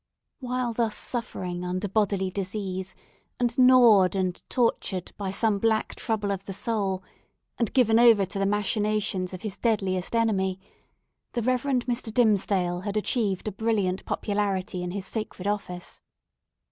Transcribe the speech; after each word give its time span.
While 0.39 0.73
thus 0.73 0.97
suffering 0.97 1.63
under 1.63 1.87
bodily 1.87 2.31
disease, 2.31 2.95
and 3.39 3.55
gnawed 3.59 4.15
and 4.15 4.41
tortured 4.49 5.11
by 5.15 5.29
some 5.29 5.59
black 5.59 5.93
trouble 5.93 6.31
of 6.31 6.45
the 6.45 6.53
soul, 6.53 7.03
and 7.59 7.71
given 7.71 7.99
over 7.99 8.25
to 8.25 8.39
the 8.39 8.47
machinations 8.47 9.31
of 9.31 9.43
his 9.43 9.57
deadliest 9.57 10.15
enemy, 10.15 10.59
the 11.33 11.43
Reverend 11.43 11.85
Mr. 11.85 12.11
Dimmesdale 12.11 12.79
had 12.81 12.97
achieved 12.97 13.47
a 13.47 13.51
brilliant 13.51 14.03
popularity 14.05 14.81
in 14.81 14.89
his 14.89 15.05
sacred 15.05 15.45
office. 15.47 16.01